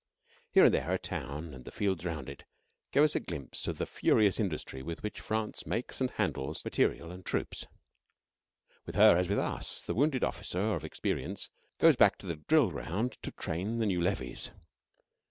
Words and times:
Here 0.49 0.65
and 0.65 0.73
there 0.73 0.89
a 0.89 0.97
town 0.97 1.53
and 1.53 1.63
the 1.63 1.69
fields 1.69 2.03
round 2.05 2.27
it 2.27 2.43
gave 2.91 3.03
us 3.03 3.13
a 3.15 3.19
glimpse 3.19 3.67
of 3.67 3.77
the 3.77 3.85
furious 3.85 4.39
industry 4.39 4.81
with 4.81 5.03
which 5.03 5.21
France 5.21 5.67
makes 5.67 6.01
and 6.01 6.09
handles 6.09 6.65
material 6.65 7.11
and 7.11 7.23
troops. 7.23 7.67
With 8.87 8.95
her, 8.95 9.15
as 9.15 9.29
with 9.29 9.37
us, 9.37 9.83
the 9.83 9.93
wounded 9.93 10.23
officer 10.23 10.73
of 10.73 10.83
experience 10.83 11.49
goes 11.77 11.95
back 11.95 12.17
to 12.17 12.25
the 12.25 12.37
drill 12.37 12.71
ground 12.71 13.17
to 13.21 13.29
train 13.29 13.77
the 13.77 13.85
new 13.85 14.01
levies. 14.01 14.49